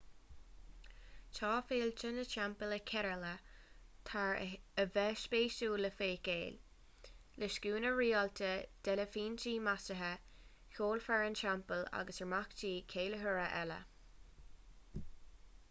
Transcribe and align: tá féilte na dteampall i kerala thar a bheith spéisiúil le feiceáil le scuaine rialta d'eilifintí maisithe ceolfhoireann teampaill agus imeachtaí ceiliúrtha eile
tá 1.39 1.49
féilte 1.71 2.09
na 2.13 2.21
dteampall 2.27 2.71
i 2.75 2.77
kerala 2.91 3.33
thar 4.11 4.23
a 4.83 4.85
bheith 4.95 5.19
spéisiúil 5.23 5.83
le 5.87 5.91
feiceáil 5.99 6.57
le 7.43 7.49
scuaine 7.57 7.91
rialta 7.99 8.49
d'eilifintí 8.87 9.53
maisithe 9.67 10.09
ceolfhoireann 10.79 11.37
teampaill 11.43 11.85
agus 12.01 12.23
imeachtaí 12.27 12.73
ceiliúrtha 12.95 13.45
eile 13.63 13.79